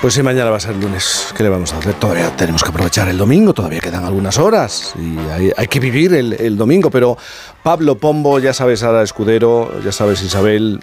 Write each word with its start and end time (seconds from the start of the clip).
Pues 0.00 0.14
sí, 0.14 0.22
mañana 0.22 0.48
va 0.48 0.56
a 0.56 0.60
ser 0.60 0.76
lunes. 0.76 1.26
¿Qué 1.36 1.42
le 1.42 1.50
vamos 1.50 1.74
a 1.74 1.78
hacer? 1.78 1.92
Todavía 1.92 2.34
tenemos 2.34 2.62
que 2.62 2.70
aprovechar 2.70 3.06
el 3.08 3.18
domingo, 3.18 3.52
todavía 3.52 3.80
quedan 3.80 4.02
algunas 4.02 4.38
horas 4.38 4.94
y 4.98 5.18
hay, 5.54 5.66
que 5.66 5.78
vivir 5.78 6.14
el, 6.14 6.56
domingo. 6.56 6.90
Pero 6.90 7.18
Pablo 7.62 7.98
Pombo, 7.98 8.38
ya 8.38 8.54
sabes, 8.54 8.82
Ada 8.82 9.02
Escudero, 9.02 9.78
ya 9.84 9.92
sabes, 9.92 10.22
Isabel, 10.22 10.80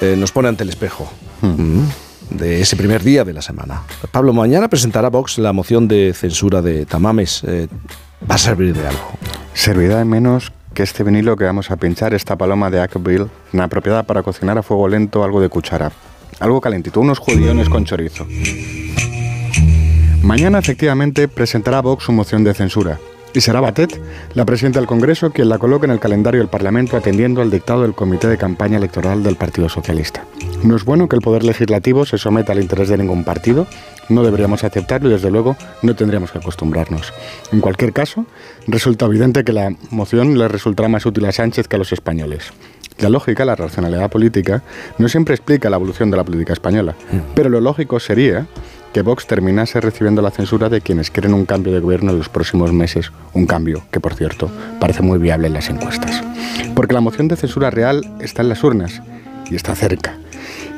eh, 0.00 0.16
nos 0.18 0.32
pone 0.32 0.48
ante 0.48 0.64
el 0.64 0.70
espejo. 0.70 1.08
Hmm. 1.40 1.84
de 2.30 2.60
ese 2.60 2.76
primer 2.76 3.02
día 3.04 3.24
de 3.24 3.32
la 3.32 3.42
semana. 3.42 3.82
Pablo, 4.10 4.32
mañana 4.32 4.68
presentará 4.68 5.08
Vox 5.08 5.38
la 5.38 5.52
moción 5.52 5.86
de 5.86 6.12
censura 6.12 6.62
de 6.62 6.86
Tamames. 6.86 7.44
Eh, 7.44 7.68
¿Va 8.28 8.34
a 8.34 8.38
servir 8.38 8.74
de 8.74 8.88
algo? 8.88 9.12
Servirá 9.54 9.98
de 9.98 10.04
menos 10.04 10.52
que 10.74 10.82
este 10.82 11.04
vinilo 11.04 11.36
que 11.36 11.44
vamos 11.44 11.70
a 11.70 11.76
pinchar, 11.76 12.12
esta 12.12 12.36
paloma 12.36 12.70
de 12.70 12.80
Ackville, 12.80 13.28
una 13.52 13.68
propiedad 13.68 14.04
para 14.04 14.24
cocinar 14.24 14.58
a 14.58 14.64
fuego 14.64 14.88
lento 14.88 15.22
algo 15.22 15.40
de 15.40 15.48
cuchara. 15.48 15.92
Algo 16.40 16.60
calentito, 16.60 17.00
unos 17.00 17.18
judiones 17.18 17.68
con 17.68 17.84
chorizo. 17.84 18.26
Mañana 20.22 20.58
efectivamente 20.58 21.28
presentará 21.28 21.82
Vox 21.82 22.04
su 22.04 22.12
moción 22.12 22.44
de 22.44 22.54
censura. 22.54 22.98
Y 23.32 23.42
será 23.42 23.60
Batet, 23.60 24.00
la 24.34 24.44
presidenta 24.44 24.80
del 24.80 24.88
Congreso, 24.88 25.30
quien 25.30 25.48
la 25.48 25.58
coloque 25.58 25.86
en 25.86 25.92
el 25.92 26.00
calendario 26.00 26.40
del 26.40 26.48
Parlamento 26.48 26.96
atendiendo 26.96 27.42
al 27.42 27.50
dictado 27.50 27.82
del 27.82 27.94
Comité 27.94 28.26
de 28.26 28.36
Campaña 28.36 28.78
Electoral 28.78 29.22
del 29.22 29.36
Partido 29.36 29.68
Socialista. 29.68 30.24
No 30.64 30.74
es 30.74 30.84
bueno 30.84 31.08
que 31.08 31.16
el 31.16 31.22
Poder 31.22 31.44
Legislativo 31.44 32.04
se 32.06 32.18
someta 32.18 32.52
al 32.52 32.60
interés 32.60 32.88
de 32.88 32.98
ningún 32.98 33.22
partido, 33.22 33.66
no 34.08 34.24
deberíamos 34.24 34.64
aceptarlo 34.64 35.08
y 35.08 35.12
desde 35.12 35.30
luego 35.30 35.56
no 35.82 35.94
tendríamos 35.94 36.32
que 36.32 36.38
acostumbrarnos. 36.38 37.12
En 37.52 37.60
cualquier 37.60 37.92
caso, 37.92 38.26
resulta 38.66 39.06
evidente 39.06 39.44
que 39.44 39.52
la 39.52 39.72
moción 39.90 40.36
le 40.36 40.48
resultará 40.48 40.88
más 40.88 41.06
útil 41.06 41.24
a 41.26 41.32
Sánchez 41.32 41.68
que 41.68 41.76
a 41.76 41.78
los 41.78 41.92
españoles. 41.92 42.52
La 43.00 43.08
lógica, 43.08 43.44
la 43.44 43.56
racionalidad 43.56 44.10
política, 44.10 44.62
no 44.98 45.08
siempre 45.08 45.34
explica 45.34 45.70
la 45.70 45.76
evolución 45.76 46.10
de 46.10 46.16
la 46.16 46.24
política 46.24 46.52
española, 46.52 46.94
mm. 47.12 47.34
pero 47.34 47.48
lo 47.48 47.60
lógico 47.60 47.98
sería 47.98 48.46
que 48.92 49.02
Vox 49.02 49.26
terminase 49.26 49.80
recibiendo 49.80 50.20
la 50.20 50.30
censura 50.30 50.68
de 50.68 50.80
quienes 50.80 51.10
quieren 51.10 51.34
un 51.34 51.46
cambio 51.46 51.72
de 51.72 51.80
gobierno 51.80 52.10
en 52.10 52.18
los 52.18 52.28
próximos 52.28 52.72
meses, 52.72 53.12
un 53.32 53.46
cambio 53.46 53.82
que, 53.90 54.00
por 54.00 54.14
cierto, 54.14 54.50
parece 54.80 55.02
muy 55.02 55.18
viable 55.18 55.46
en 55.46 55.54
las 55.54 55.68
encuestas. 55.70 56.22
Porque 56.74 56.94
la 56.94 57.00
moción 57.00 57.28
de 57.28 57.36
censura 57.36 57.70
real 57.70 58.02
está 58.20 58.42
en 58.42 58.48
las 58.48 58.64
urnas 58.64 59.00
y 59.48 59.54
está 59.54 59.74
cerca. 59.74 60.18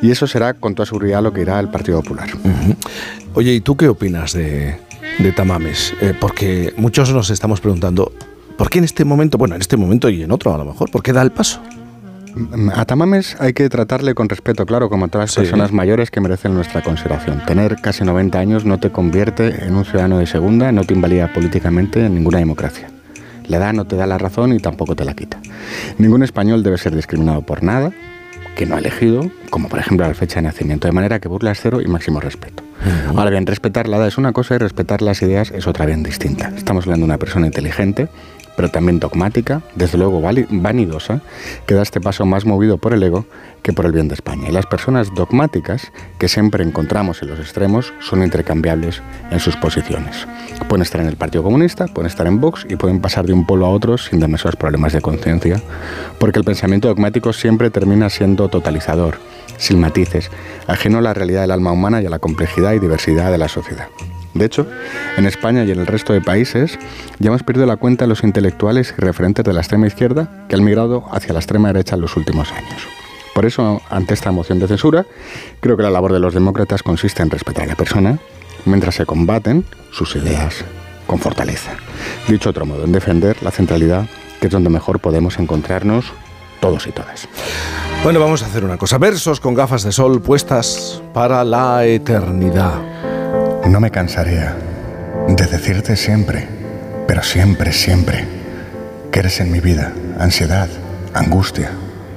Y 0.02 0.10
eso 0.10 0.26
será 0.26 0.54
con 0.54 0.74
toda 0.74 0.86
seguridad 0.86 1.22
lo 1.22 1.32
que 1.32 1.42
irá 1.42 1.58
al 1.58 1.70
Partido 1.70 2.02
Popular. 2.02 2.28
Oye, 3.34 3.54
¿y 3.54 3.60
tú 3.60 3.76
qué 3.76 3.88
opinas 3.88 4.32
de, 4.32 4.76
Tamames? 5.36 5.94
Eh, 6.00 6.12
porque 6.20 6.74
muchos 6.76 7.12
nos 7.12 7.30
estamos 7.30 7.60
preguntando, 7.60 8.12
¿por 8.58 8.68
qué 8.68 8.78
en 8.78 8.84
este 8.84 9.04
momento, 9.04 9.38
bueno, 9.38 9.54
en 9.54 9.60
este 9.60 9.76
momento 9.76 10.08
y 10.10 10.22
en 10.22 10.32
otro 10.32 10.54
a 10.54 10.58
lo 10.58 10.64
mejor, 10.64 10.90
¿por 10.90 11.02
qué 11.02 11.12
da 11.12 11.22
el 11.22 11.30
paso? 11.30 11.62
A 12.74 12.84
Tamames 12.84 13.36
hay 13.40 13.52
que 13.52 13.68
tratarle 13.68 14.14
con 14.14 14.28
respeto, 14.28 14.64
claro, 14.64 14.88
como 14.88 15.04
a 15.04 15.08
todas 15.08 15.30
las 15.30 15.36
personas 15.36 15.72
mayores 15.72 16.10
que 16.10 16.20
merecen 16.20 16.54
nuestra 16.54 16.82
consideración. 16.82 17.44
Tener 17.46 17.76
casi 17.76 18.04
90 18.04 18.38
años 18.38 18.64
no 18.64 18.78
te 18.80 18.90
convierte 18.90 19.64
en 19.66 19.74
un 19.74 19.84
ciudadano 19.84 20.18
de 20.18 20.26
segunda, 20.26 20.72
no 20.72 20.84
te 20.84 20.94
invalida 20.94 21.32
políticamente 21.32 22.06
en 22.06 22.14
ninguna 22.14 22.38
democracia. 22.38 22.88
La 23.48 23.58
edad 23.58 23.72
no 23.72 23.84
te 23.84 23.96
da 23.96 24.06
la 24.06 24.18
razón 24.18 24.52
y 24.52 24.58
tampoco 24.58 24.96
te 24.96 25.04
la 25.04 25.14
quita. 25.14 25.38
Ningún 25.98 26.22
español 26.22 26.62
debe 26.62 26.78
ser 26.78 26.94
discriminado 26.94 27.42
por 27.42 27.62
nada 27.62 27.92
que 28.56 28.66
no 28.66 28.76
ha 28.76 28.78
elegido, 28.78 29.30
como 29.50 29.68
por 29.68 29.78
ejemplo 29.78 30.06
la 30.06 30.14
fecha 30.14 30.36
de 30.36 30.42
nacimiento, 30.42 30.86
de 30.86 30.92
manera 30.92 31.20
que 31.20 31.28
burla 31.28 31.52
es 31.52 31.60
cero 31.60 31.80
y 31.80 31.86
máximo 31.86 32.20
respeto. 32.20 32.62
Ahora 33.16 33.30
bien, 33.30 33.46
respetar 33.46 33.88
la 33.88 33.98
edad 33.98 34.08
es 34.08 34.18
una 34.18 34.32
cosa 34.32 34.54
y 34.54 34.58
respetar 34.58 35.02
las 35.02 35.22
ideas 35.22 35.50
es 35.50 35.66
otra 35.66 35.86
bien 35.86 36.02
distinta. 36.02 36.52
Estamos 36.56 36.84
hablando 36.84 37.04
de 37.04 37.10
una 37.10 37.18
persona 37.18 37.46
inteligente 37.46 38.08
pero 38.56 38.70
también 38.70 39.00
dogmática, 39.00 39.62
desde 39.74 39.98
luego 39.98 40.20
vanidosa, 40.20 41.20
que 41.66 41.74
da 41.74 41.82
este 41.82 42.00
paso 42.00 42.24
más 42.26 42.44
movido 42.44 42.78
por 42.78 42.92
el 42.92 43.02
ego 43.02 43.24
que 43.62 43.72
por 43.72 43.86
el 43.86 43.92
bien 43.92 44.08
de 44.08 44.14
España. 44.14 44.48
Y 44.48 44.52
las 44.52 44.66
personas 44.66 45.14
dogmáticas 45.14 45.92
que 46.18 46.28
siempre 46.28 46.64
encontramos 46.64 47.22
en 47.22 47.28
los 47.28 47.38
extremos 47.38 47.92
son 48.00 48.22
intercambiables 48.22 49.02
en 49.30 49.40
sus 49.40 49.56
posiciones. 49.56 50.26
Pueden 50.68 50.82
estar 50.82 51.00
en 51.00 51.08
el 51.08 51.16
Partido 51.16 51.42
Comunista, 51.42 51.86
pueden 51.86 52.10
estar 52.10 52.26
en 52.26 52.40
Vox 52.40 52.66
y 52.68 52.76
pueden 52.76 53.00
pasar 53.00 53.26
de 53.26 53.32
un 53.32 53.46
polo 53.46 53.66
a 53.66 53.70
otro 53.70 53.98
sin 53.98 54.20
demasiados 54.20 54.56
problemas 54.56 54.92
de 54.92 55.00
conciencia, 55.00 55.60
porque 56.18 56.38
el 56.38 56.44
pensamiento 56.44 56.88
dogmático 56.88 57.32
siempre 57.32 57.70
termina 57.70 58.10
siendo 58.10 58.48
totalizador, 58.48 59.18
sin 59.58 59.80
matices, 59.80 60.30
ajeno 60.66 60.98
a 60.98 61.02
la 61.02 61.14
realidad 61.14 61.42
del 61.42 61.52
alma 61.52 61.72
humana 61.72 62.02
y 62.02 62.06
a 62.06 62.10
la 62.10 62.18
complejidad 62.18 62.72
y 62.72 62.78
diversidad 62.78 63.30
de 63.30 63.38
la 63.38 63.48
sociedad. 63.48 63.88
De 64.34 64.46
hecho, 64.46 64.66
en 65.16 65.26
España 65.26 65.64
y 65.64 65.70
en 65.70 65.80
el 65.80 65.86
resto 65.86 66.12
de 66.12 66.20
países 66.20 66.78
ya 67.18 67.28
hemos 67.28 67.42
perdido 67.42 67.66
la 67.66 67.76
cuenta 67.76 68.04
de 68.04 68.08
los 68.08 68.24
intelectuales 68.24 68.94
y 68.96 69.00
referentes 69.00 69.44
de 69.44 69.52
la 69.52 69.60
extrema 69.60 69.86
izquierda 69.86 70.46
que 70.48 70.56
han 70.56 70.64
migrado 70.64 71.04
hacia 71.12 71.32
la 71.32 71.40
extrema 71.40 71.68
derecha 71.68 71.96
en 71.96 72.00
los 72.00 72.16
últimos 72.16 72.50
años. 72.52 72.82
Por 73.34 73.46
eso, 73.46 73.80
ante 73.90 74.14
esta 74.14 74.30
moción 74.30 74.58
de 74.58 74.68
censura, 74.68 75.06
creo 75.60 75.76
que 75.76 75.82
la 75.82 75.90
labor 75.90 76.12
de 76.12 76.20
los 76.20 76.34
demócratas 76.34 76.82
consiste 76.82 77.22
en 77.22 77.30
respetar 77.30 77.64
a 77.64 77.68
la 77.68 77.76
persona 77.76 78.18
mientras 78.64 78.94
se 78.94 79.06
combaten 79.06 79.64
sus 79.90 80.16
ideas 80.16 80.64
con 81.06 81.18
fortaleza. 81.18 81.72
Dicho 82.28 82.50
otro 82.50 82.66
modo, 82.66 82.84
en 82.84 82.92
defender 82.92 83.42
la 83.42 83.50
centralidad, 83.50 84.06
que 84.40 84.46
es 84.46 84.52
donde 84.52 84.70
mejor 84.70 85.00
podemos 85.00 85.38
encontrarnos 85.38 86.12
todos 86.60 86.86
y 86.86 86.92
todas. 86.92 87.28
Bueno, 88.04 88.20
vamos 88.20 88.42
a 88.42 88.46
hacer 88.46 88.64
una 88.64 88.78
cosa. 88.78 88.98
Versos 88.98 89.40
con 89.40 89.54
gafas 89.54 89.82
de 89.82 89.92
sol 89.92 90.22
puestas 90.22 91.02
para 91.12 91.44
la 91.44 91.84
eternidad. 91.84 92.91
No 93.66 93.80
me 93.80 93.90
cansaré 93.90 94.48
de 95.28 95.46
decirte 95.46 95.96
siempre, 95.96 96.46
pero 97.06 97.22
siempre, 97.22 97.72
siempre, 97.72 98.26
que 99.10 99.20
eres 99.20 99.40
en 99.40 99.50
mi 99.52 99.60
vida 99.60 99.92
ansiedad, 100.18 100.68
angustia 101.14 101.70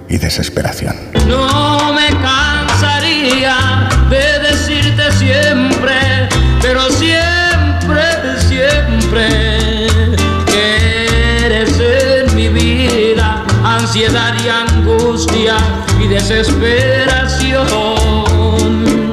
y 0.09 0.17
desesperación. 0.17 0.95
No 1.27 1.93
me 1.93 2.09
cansaría 2.19 3.87
de 4.09 4.39
decirte 4.39 5.11
siempre, 5.13 6.27
pero 6.61 6.89
siempre, 6.89 8.03
siempre, 8.39 9.29
que 10.47 11.45
eres 11.45 11.79
en 11.79 12.35
mi 12.35 12.49
vida 12.49 13.45
ansiedad 13.63 14.33
y 14.43 14.49
angustia 14.49 15.55
y 16.03 16.07
desesperación. 16.07 19.04